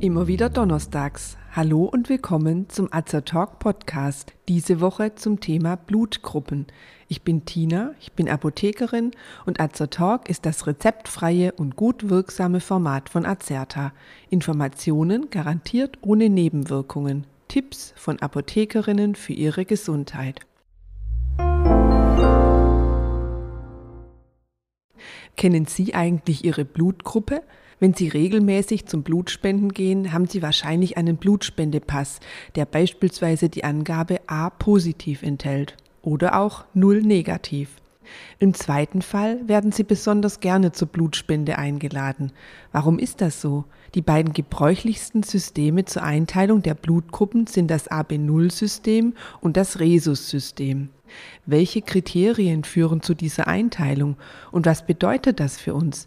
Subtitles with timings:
[0.00, 1.36] Immer wieder donnerstags.
[1.50, 4.32] Hallo und willkommen zum Azertalk Podcast.
[4.46, 6.68] Diese Woche zum Thema Blutgruppen.
[7.08, 9.10] Ich bin Tina, ich bin Apothekerin
[9.44, 13.92] und Azertalk ist das rezeptfreie und gut wirksame Format von Azerta.
[14.30, 17.26] Informationen garantiert ohne Nebenwirkungen.
[17.48, 20.42] Tipps von Apothekerinnen für ihre Gesundheit.
[25.38, 27.42] Kennen Sie eigentlich Ihre Blutgruppe?
[27.78, 32.18] Wenn Sie regelmäßig zum Blutspenden gehen, haben Sie wahrscheinlich einen Blutspendepass,
[32.56, 37.70] der beispielsweise die Angabe A positiv enthält oder auch Null negativ.
[38.38, 42.32] Im zweiten Fall werden Sie besonders gerne zur Blutspende eingeladen.
[42.72, 43.64] Warum ist das so?
[43.94, 50.90] Die beiden gebräuchlichsten Systeme zur Einteilung der Blutgruppen sind das AB0-System und das Rhesus-System.
[51.46, 54.16] Welche Kriterien führen zu dieser Einteilung
[54.52, 56.06] und was bedeutet das für uns?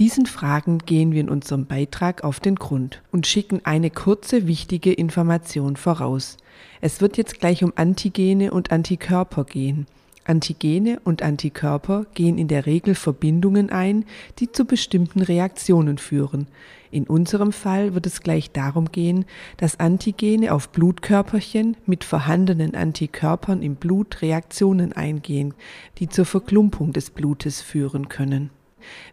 [0.00, 4.92] Diesen Fragen gehen wir in unserem Beitrag auf den Grund und schicken eine kurze, wichtige
[4.92, 6.38] Information voraus.
[6.80, 9.86] Es wird jetzt gleich um Antigene und Antikörper gehen.
[10.24, 14.04] Antigene und Antikörper gehen in der Regel Verbindungen ein,
[14.38, 16.46] die zu bestimmten Reaktionen führen.
[16.90, 19.24] In unserem Fall wird es gleich darum gehen,
[19.56, 25.54] dass Antigene auf Blutkörperchen mit vorhandenen Antikörpern im Blut Reaktionen eingehen,
[25.98, 28.50] die zur Verklumpung des Blutes führen können.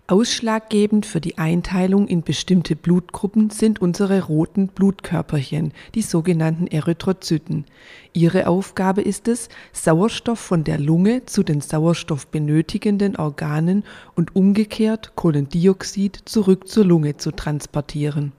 [0.08, 7.66] Ausschlaggebend für die Einteilung in bestimmte Blutgruppen sind unsere roten Blutkörperchen, die sogenannten Erythrozyten.
[8.14, 13.84] Ihre Aufgabe ist es, Sauerstoff von der Lunge zu den sauerstoffbenötigenden Organen
[14.16, 18.34] und umgekehrt Kohlendioxid zurück zur Lunge zu transportieren.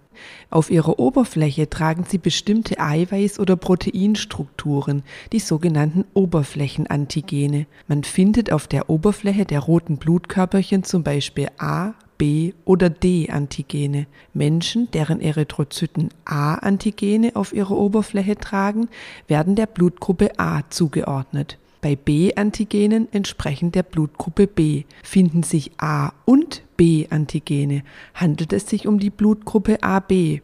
[0.51, 5.03] Auf ihrer Oberfläche tragen sie bestimmte Eiweiß- oder Proteinstrukturen,
[5.33, 7.67] die sogenannten Oberflächenantigene.
[7.87, 14.07] Man findet auf der Oberfläche der roten Blutkörperchen zum Beispiel A, B oder D-Antigene.
[14.35, 18.89] Menschen, deren Erythrozyten A-Antigene auf ihrer Oberfläche tragen,
[19.29, 21.59] werden der Blutgruppe A zugeordnet.
[21.81, 27.85] Bei B-Antigenen entsprechend der Blutgruppe B finden sich A und B-Antigene.
[28.15, 30.41] Handelt es sich um die Blutgruppe AB?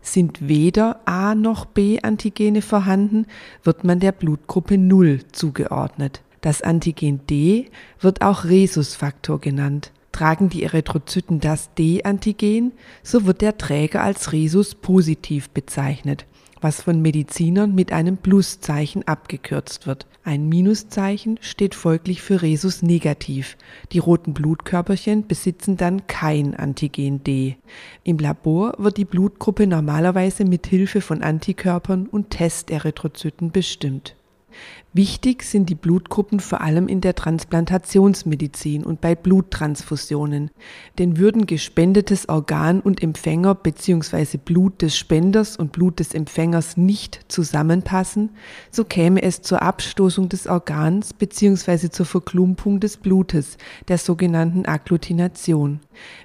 [0.00, 3.26] Sind weder A noch B-Antigene vorhanden,
[3.62, 6.22] wird man der Blutgruppe 0 zugeordnet.
[6.40, 7.66] Das Antigen D
[8.00, 9.92] wird auch Rhesusfaktor genannt.
[10.12, 16.24] Tragen die Erythrozyten das D-Antigen, so wird der Träger als Rhesus positiv bezeichnet
[16.60, 20.06] was von Medizinern mit einem Pluszeichen abgekürzt wird.
[20.22, 23.56] Ein Minuszeichen steht folglich für Rhesus negativ.
[23.92, 27.56] Die roten Blutkörperchen besitzen dann kein Antigen D.
[28.04, 34.14] Im Labor wird die Blutgruppe normalerweise mit Hilfe von Antikörpern und Testerythrozyten bestimmt.
[34.92, 40.50] Wichtig sind die Blutgruppen vor allem in der Transplantationsmedizin und bei Bluttransfusionen.
[40.98, 44.36] Denn würden gespendetes Organ und Empfänger bzw.
[44.36, 48.30] Blut des Spenders und Blut des Empfängers nicht zusammenpassen,
[48.72, 51.90] so käme es zur Abstoßung des Organs bzw.
[51.90, 55.80] zur Verklumpung des Blutes, der sogenannten Agglutination.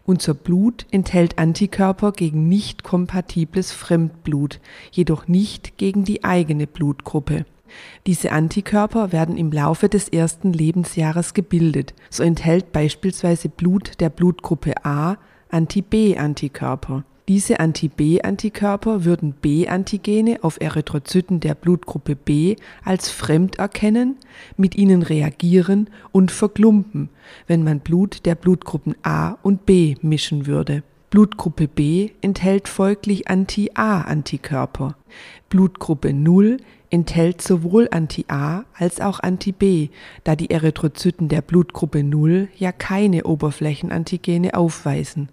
[0.06, 4.60] Unser Blut enthält Antikörper gegen nicht kompatibles Fremdblut,
[4.92, 7.46] jedoch nicht gegen die eigene Blutgruppe.
[8.06, 11.94] Diese Antikörper werden im Laufe des ersten Lebensjahres gebildet.
[12.10, 15.18] So enthält beispielsweise Blut der Blutgruppe A
[15.50, 17.04] Anti-B-Antikörper.
[17.28, 24.18] Diese Anti-B-Antikörper würden B-Antigene auf Erythrozyten der Blutgruppe B als fremd erkennen,
[24.58, 27.10] mit ihnen reagieren und verklumpen,
[27.48, 30.84] wenn man Blut der Blutgruppen A und B mischen würde.
[31.10, 34.96] Blutgruppe B enthält folglich Anti-A-Antikörper.
[35.50, 36.58] Blutgruppe 0
[36.90, 39.90] enthält sowohl Anti-A als auch Anti-B,
[40.24, 45.30] da die Erythrozyten der Blutgruppe 0 ja keine Oberflächenantigene aufweisen.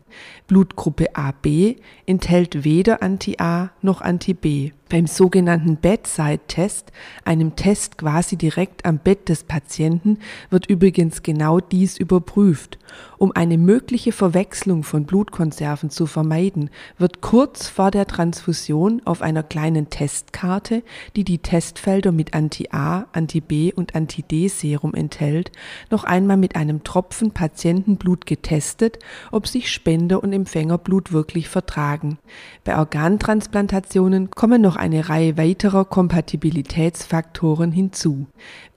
[0.47, 4.73] Blutgruppe AB enthält weder Anti-A noch Anti-B.
[4.91, 6.93] Beim sogenannten Bedside-Test,
[7.25, 10.19] einem Test quasi direkt am Bett des Patienten,
[10.51, 12.79] wird übrigens genau dies überprüft.
[13.17, 16.69] Um eine mögliche Verwechslung von Blutkonserven zu vermeiden,
[16.99, 20.83] wird kurz vor der Transfusion auf einer kleinen Testkarte,
[21.17, 25.53] die die Testfelder mit Anti-A, Anti-B und Anti-D-Serum enthält,
[25.91, 28.99] noch einmal mit einem Tropfen Patientenblut getestet,
[29.31, 32.19] ob sich Spender und Empfängerblut wirklich vertragen.
[32.65, 38.27] Bei Organtransplantationen kommen noch eine Reihe weiterer Kompatibilitätsfaktoren hinzu.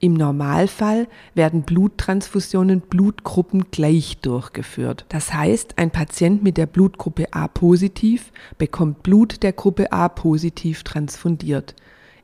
[0.00, 5.06] Im Normalfall werden Bluttransfusionen blutgruppengleich durchgeführt.
[5.08, 10.75] Das heißt, ein Patient mit der Blutgruppe A positiv bekommt Blut der Gruppe A positiv
[10.84, 11.74] transfundiert.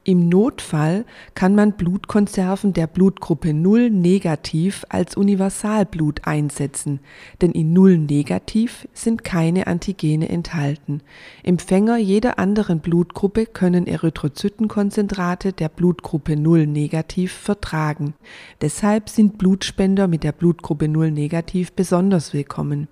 [0.04, 1.04] Im Notfall
[1.34, 6.98] kann man Blutkonserven der Blutgruppe 0 negativ als Universalblut einsetzen,
[7.40, 11.02] denn in 0 negativ sind keine Antigene enthalten.
[11.44, 18.14] Empfänger jeder anderen Blutgruppe können Erythrozytenkonzentrate der Blutgruppe 0 negativ vertragen.
[18.60, 22.88] Deshalb sind Blutspender mit der Blutgruppe 0 negativ besonders willkommen.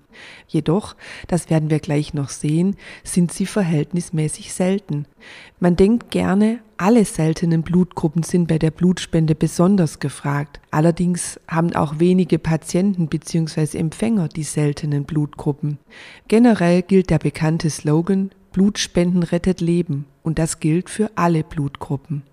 [0.47, 0.95] Jedoch,
[1.27, 5.05] das werden wir gleich noch sehen, sind sie verhältnismäßig selten.
[5.59, 10.59] Man denkt gerne, alle seltenen Blutgruppen sind bei der Blutspende besonders gefragt.
[10.71, 13.77] Allerdings haben auch wenige Patienten bzw.
[13.77, 15.77] Empfänger die seltenen Blutgruppen.
[16.27, 22.23] Generell gilt der bekannte Slogan Blutspenden rettet Leben und das gilt für alle Blutgruppen.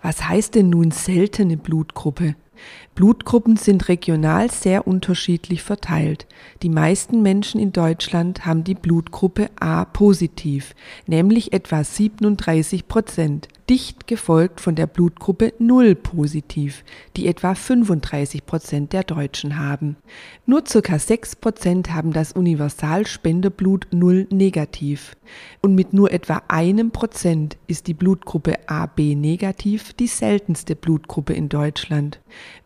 [0.00, 2.36] Was heißt denn nun seltene Blutgruppe?
[2.94, 6.26] Blutgruppen sind regional sehr unterschiedlich verteilt.
[6.62, 10.74] Die meisten Menschen in Deutschland haben die Blutgruppe A positiv,
[11.06, 16.84] nämlich etwa 37 Prozent dicht gefolgt von der Blutgruppe 0 positiv,
[17.16, 19.96] die etwa 35 Prozent der Deutschen haben.
[20.46, 20.98] Nur ca.
[20.98, 25.16] 6 Prozent haben das Universalspenderblut 0 negativ.
[25.60, 31.50] Und mit nur etwa einem Prozent ist die Blutgruppe AB negativ die seltenste Blutgruppe in
[31.50, 32.20] Deutschland.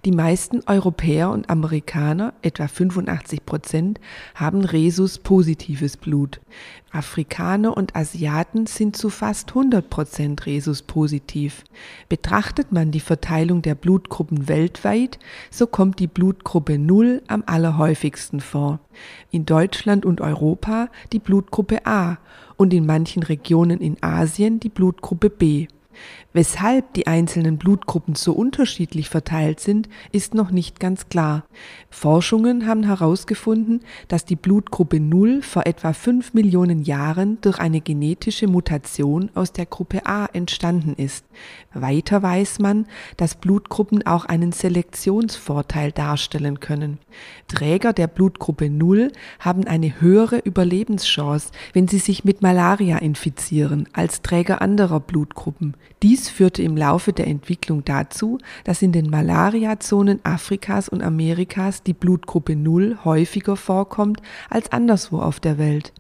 [0.05, 4.01] Die meisten Europäer und Amerikaner, etwa 85 Prozent,
[4.37, 6.41] haben Rhesus-positives Blut.
[6.93, 11.65] Afrikaner und Asiaten sind zu fast 100 Prozent Rhesus-positiv.
[12.09, 15.19] Betrachtet man die Verteilung der Blutgruppen weltweit,
[15.51, 18.81] so kommt die Blutgruppe 0 am allerhäufigsten vor.
[19.31, 22.19] In Deutschland und Europa die Blutgruppe A
[22.57, 25.67] und in manchen Regionen in Asien die Blutgruppe B.
[26.33, 31.45] Weshalb die einzelnen Blutgruppen so unterschiedlich verteilt sind, ist noch nicht ganz klar.
[31.91, 38.47] Forschungen haben herausgefunden, dass die Blutgruppe 0 vor etwa 5 Millionen Jahren durch eine genetische
[38.47, 41.25] Mutation aus der Gruppe A entstanden ist.
[41.75, 42.87] Weiter weiß man,
[43.17, 46.99] dass Blutgruppen auch einen Selektionsvorteil darstellen können.
[47.49, 54.23] Träger der Blutgruppe 0 haben eine höhere Überlebenschance, wenn sie sich mit Malaria infizieren, als
[54.23, 55.75] Träger anderer Blutgruppen.
[56.03, 61.93] Dies führte im Laufe der Entwicklung dazu, dass in den Malariazonen Afrikas und Amerikas die
[61.93, 64.21] Blutgruppe 0 häufiger vorkommt
[64.51, 65.93] als anderswo auf der Welt.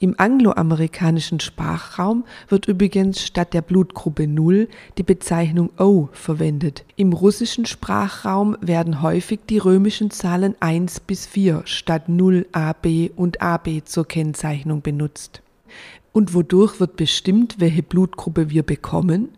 [0.00, 6.84] Im angloamerikanischen Sprachraum wird übrigens statt der Blutgruppe 0 die Bezeichnung O verwendet.
[6.94, 13.42] Im russischen Sprachraum werden häufig die römischen Zahlen 1 bis 4 statt 0 AB und
[13.42, 15.42] AB zur Kennzeichnung benutzt.
[16.12, 19.30] Und wodurch wird bestimmt, welche Blutgruppe wir bekommen?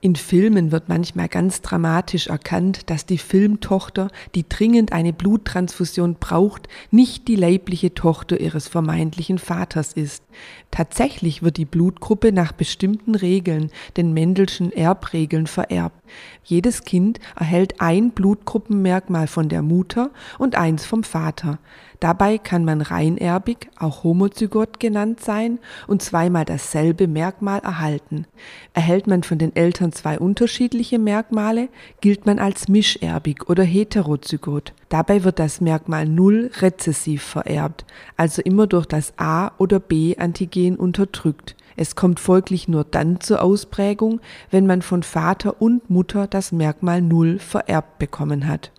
[0.00, 6.68] In Filmen wird manchmal ganz dramatisch erkannt, dass die Filmtochter, die dringend eine Bluttransfusion braucht,
[6.92, 10.22] nicht die leibliche Tochter ihres vermeintlichen Vaters ist.
[10.70, 15.96] Tatsächlich wird die Blutgruppe nach bestimmten Regeln, den Mendelschen Erbregeln, vererbt.
[16.44, 21.58] Jedes Kind erhält ein Blutgruppenmerkmal von der Mutter und eins vom Vater.
[22.00, 25.58] Dabei kann man reinerbig, auch Homozygot genannt sein
[25.88, 28.24] und zweimal dasselbe Merkmal erhalten.
[28.72, 31.68] Erhält man von den Eltern zwei unterschiedliche Merkmale,
[32.00, 34.74] gilt man als mischerbig oder heterozygot.
[34.90, 37.84] Dabei wird das Merkmal 0 rezessiv vererbt,
[38.16, 39.80] also immer durch das A- oder
[40.28, 41.56] B-Antigen unterdrückt.
[41.76, 44.20] Es kommt folglich nur dann zur Ausprägung,
[44.50, 48.72] wenn man von Vater und Mutter das Merkmal 0 vererbt bekommen hat.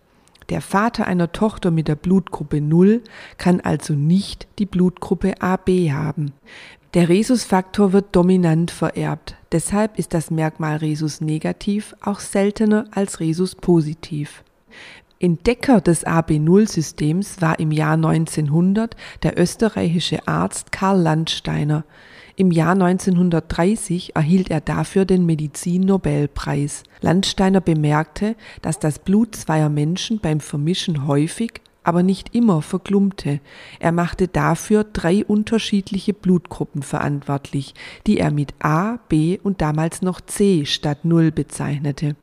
[0.50, 3.01] Der Vater einer Tochter mit der Blutgruppe 0
[3.38, 6.34] kann also nicht die Blutgruppe AB haben.
[6.96, 9.36] Der Rhesusfaktor wird dominant vererbt.
[9.51, 14.44] Deshalb ist das Merkmal Rhesus negativ auch seltener als Rhesus positiv.
[15.22, 21.84] Entdecker des AB0-Systems war im Jahr 1900 der österreichische Arzt Karl Landsteiner.
[22.38, 26.84] Im Jahr 1930 erhielt er dafür den Medizin-Nobelpreis.
[27.02, 33.42] Landsteiner bemerkte, dass das Blut zweier Menschen beim Vermischen häufig, aber nicht immer verklumpte.
[33.80, 37.74] Er machte dafür drei unterschiedliche Blutgruppen verantwortlich,
[38.08, 42.16] die er mit A, B und damals noch C statt Null bezeichnete.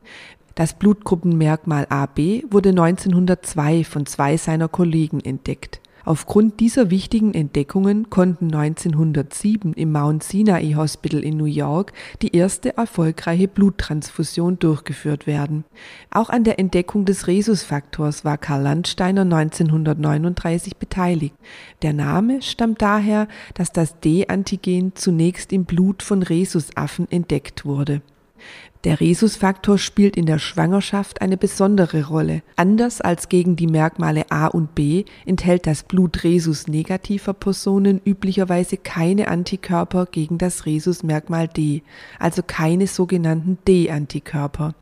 [0.56, 5.82] Das Blutgruppenmerkmal AB wurde 1902 von zwei seiner Kollegen entdeckt.
[6.06, 12.75] Aufgrund dieser wichtigen Entdeckungen konnten 1907 im Mount Sinai Hospital in New York die erste
[12.78, 15.64] erfolgreiche Bluttransfusion durchgeführt werden.
[16.10, 21.34] Auch an der Entdeckung des Rhesusfaktors war Karl Landsteiner 1939 beteiligt.
[21.82, 28.00] Der Name stammt daher, dass das D-Antigen zunächst im Blut von Rhesusaffen entdeckt wurde.
[28.87, 32.45] Der Rhesusfaktor spielt in der Schwangerschaft eine besondere Rolle.
[32.55, 38.76] Anders als gegen die Merkmale A und B enthält das Blut Rhesus negativer Personen üblicherweise
[38.76, 41.83] keine Antikörper gegen das Rhesus-Merkmal D,
[42.21, 44.76] also keine sogenannten D-Antikörper.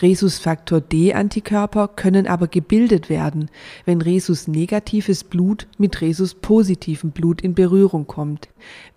[0.00, 3.50] Rhesusfaktor D-Antikörper können aber gebildet werden,
[3.84, 8.50] wenn Rhesus-negatives Blut mit Rhesus-positivem Blut in Berührung kommt.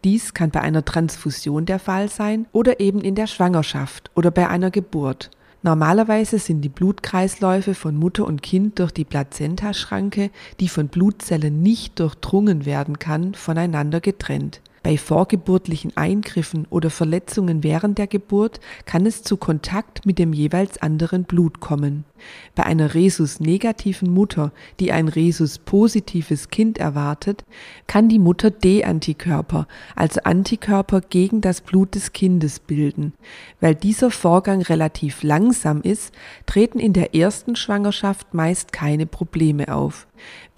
[0.04, 4.51] Dies kann bei einer Transfusion der Fall sein oder eben in der Schwangerschaft oder bei
[4.52, 5.32] einer Geburt.
[5.64, 12.00] Normalerweise sind die Blutkreisläufe von Mutter und Kind durch die Plazentaschranke, die von Blutzellen nicht
[12.00, 14.62] durchdrungen werden kann, voneinander getrennt.
[14.84, 20.82] Bei vorgeburtlichen Eingriffen oder Verletzungen während der Geburt kann es zu Kontakt mit dem jeweils
[20.82, 22.04] anderen Blut kommen.
[22.56, 27.44] Bei einer Rhesus-negativen Mutter, die ein Rhesus-positives Kind erwartet,
[27.88, 33.14] kann die Mutter D-Antikörper, also Antikörper gegen das Blut des Kindes bilden.
[33.60, 36.14] Weil dieser Vorgang relativ langsam ist,
[36.46, 40.08] treten in der ersten Schwangerschaft meist keine Probleme auf.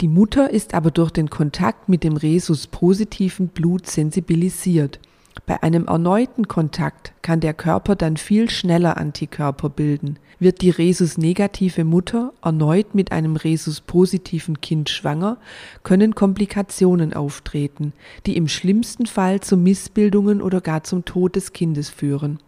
[0.00, 5.00] Die Mutter ist aber durch den Kontakt mit dem Rhesus-positiven Blut sensibilisiert.
[5.46, 10.18] Bei einem erneuten Kontakt kann der Körper dann viel schneller Antikörper bilden.
[10.38, 15.38] Wird die Rhesus-negative Mutter erneut mit einem Rhesus-positiven Kind schwanger,
[15.82, 17.92] können Komplikationen auftreten,
[18.26, 22.38] die im schlimmsten Fall zu Missbildungen oder gar zum Tod des Kindes führen.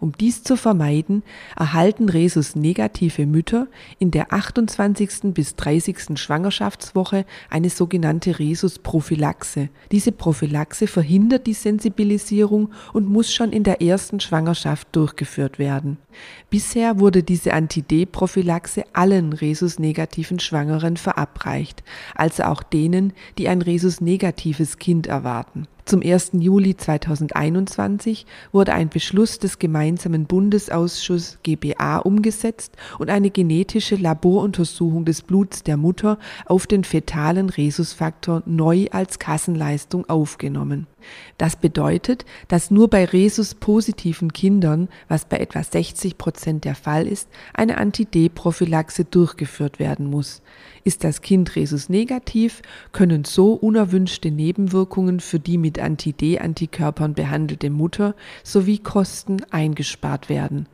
[0.00, 1.22] Um dies zu vermeiden,
[1.56, 3.68] erhalten Rhesus-negative Mütter
[3.98, 5.34] in der 28.
[5.34, 6.18] bis 30.
[6.18, 9.68] Schwangerschaftswoche eine sogenannte Rhesus-Prophylaxe.
[9.92, 15.98] Diese Prophylaxe verhindert die Sensibilisierung und muss schon in der ersten Schwangerschaft durchgeführt werden.
[16.50, 21.82] Bisher wurde diese Anti-D-Prophylaxe allen Rhesus-negativen Schwangeren verabreicht,
[22.14, 25.66] also auch denen, die ein Rhesus-negatives Kind erwarten.
[25.88, 26.32] Zum 1.
[26.34, 35.22] Juli 2021 wurde ein Beschluss des gemeinsamen Bundesausschusses GBA umgesetzt und eine genetische Laboruntersuchung des
[35.22, 40.86] Bluts der Mutter auf den fetalen Rhesusfaktor neu als Kassenleistung aufgenommen.
[41.36, 47.28] Das bedeutet, dass nur bei Rhesus-positiven Kindern, was bei etwa 60 Prozent der Fall ist,
[47.54, 50.42] eine Anti-D-Prophylaxe durchgeführt werden muss.
[50.84, 52.62] Ist das Kind Rhesus-negativ,
[52.92, 60.66] können so unerwünschte Nebenwirkungen für die mit Anti-D-Antikörpern behandelte Mutter sowie Kosten eingespart werden.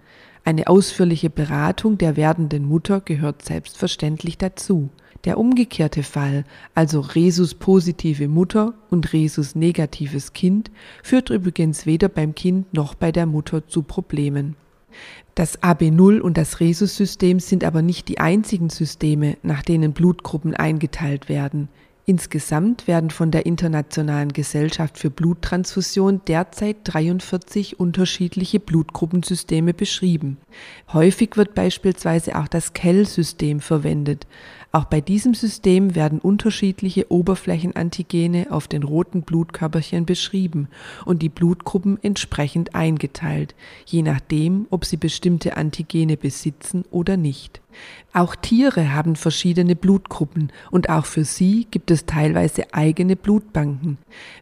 [0.45, 4.91] Eine ausführliche Beratung der werdenden Mutter gehört selbstverständlich dazu.
[5.25, 10.71] Der umgekehrte Fall, also Rhesus-positive Mutter und Rhesus-negatives Kind,
[11.03, 14.57] führt übrigens weder beim Kind noch bei der Mutter zu Problemen.
[15.35, 21.29] Das AB0 und das Rhesus-System sind aber nicht die einzigen Systeme, nach denen Blutgruppen eingeteilt
[21.29, 21.69] werden.
[22.07, 30.37] Insgesamt werden von der Internationalen Gesellschaft für Bluttransfusion derzeit 43 unterschiedliche Blutgruppensysteme beschrieben.
[30.93, 34.27] Häufig wird beispielsweise auch das Kell-System verwendet.
[34.75, 40.67] Auch bei diesem System werden unterschiedliche Oberflächenantigene auf den roten Blutkörperchen beschrieben
[41.05, 43.55] und die Blutgruppen entsprechend eingeteilt,
[43.87, 47.61] je nachdem, ob sie bestimmte Antigene besitzen oder nicht.
[48.13, 53.99] Auch Tiere haben verschiedene Blutgruppen und auch für sie gibt es teilweise eigene Blutbanken.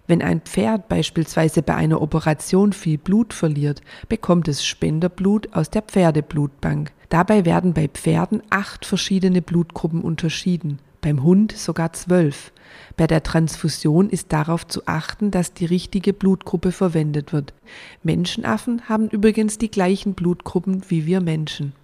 [0.07, 5.83] Wenn ein Pferd beispielsweise bei einer Operation viel Blut verliert, bekommt es Spenderblut aus der
[5.83, 6.91] Pferdeblutbank.
[7.13, 12.53] Dabei werden bei Pferden acht verschiedene Blutgruppen unterschieden, beim Hund sogar zwölf.
[12.97, 17.53] Bei der Transfusion ist darauf zu achten, dass die richtige Blutgruppe verwendet wird.
[18.03, 21.75] Menschenaffen haben übrigens die gleichen Blutgruppen wie wir Menschen.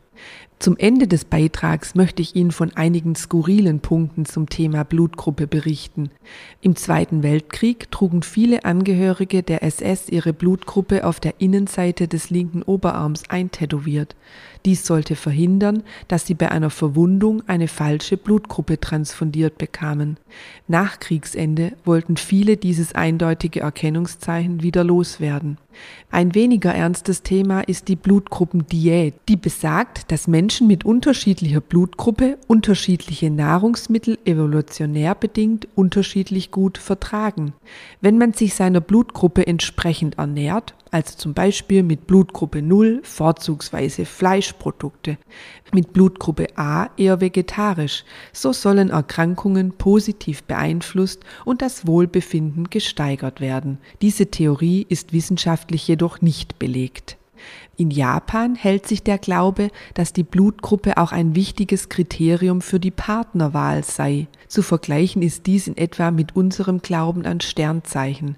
[0.58, 6.10] Zum Ende des Beitrags möchte ich Ihnen von einigen skurrilen Punkten zum Thema Blutgruppe berichten.
[6.60, 12.64] Im Zweiten Weltkrieg trugen viele Angehörige der SS ihre Blutgruppe auf der Innenseite des linken
[12.64, 14.16] Oberarms eintätowiert.
[14.64, 20.16] Dies sollte verhindern, dass sie bei einer Verwundung eine falsche Blutgruppe transfundiert bekamen.
[20.66, 25.56] Nach Kriegsende wollten viele dieses eindeutige Erkennungszeichen wieder loswerden.
[26.10, 33.30] Ein weniger ernstes Thema ist die Blutgruppendiät, die besagt, dass Menschen mit unterschiedlicher Blutgruppe unterschiedliche
[33.30, 37.52] Nahrungsmittel evolutionär bedingt unterschiedlich gut vertragen.
[38.00, 45.18] Wenn man sich seiner Blutgruppe entsprechend ernährt, also zum Beispiel mit Blutgruppe 0 vorzugsweise Fleischprodukte,
[45.74, 48.04] mit Blutgruppe A eher vegetarisch.
[48.32, 53.76] So sollen Erkrankungen positiv beeinflusst und das Wohlbefinden gesteigert werden.
[54.00, 57.17] Diese Theorie ist wissenschaftlich jedoch nicht belegt.
[57.78, 62.90] In Japan hält sich der Glaube, dass die Blutgruppe auch ein wichtiges Kriterium für die
[62.90, 64.26] Partnerwahl sei.
[64.48, 68.36] Zu vergleichen ist dies in etwa mit unserem Glauben an Sternzeichen.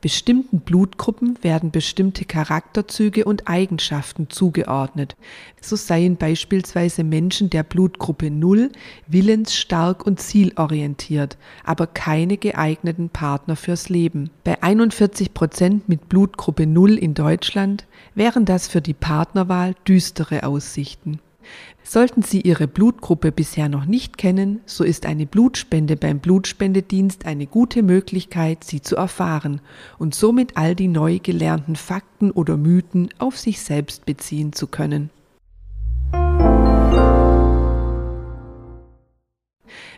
[0.00, 5.16] Bestimmten Blutgruppen werden bestimmte Charakterzüge und Eigenschaften zugeordnet.
[5.60, 8.72] So seien beispielsweise Menschen der Blutgruppe 0
[9.06, 14.30] willensstark und zielorientiert, aber keine geeigneten Partner fürs Leben.
[14.44, 21.20] Bei 41 Prozent mit Blutgruppe 0 in Deutschland wären das für die Partnerwahl düstere Aussichten.
[21.82, 27.46] Sollten Sie Ihre Blutgruppe bisher noch nicht kennen, so ist eine Blutspende beim Blutspendedienst eine
[27.46, 29.60] gute Möglichkeit, sie zu erfahren
[29.98, 35.10] und somit all die neu gelernten Fakten oder Mythen auf sich selbst beziehen zu können.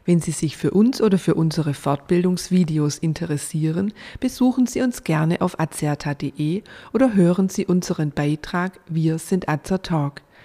[0.05, 5.61] Wenn Sie sich für uns oder für unsere Fortbildungsvideos interessieren, besuchen Sie uns gerne auf
[5.61, 10.23] azerta.de oder hören Sie unseren Beitrag Wir sind Azertalk.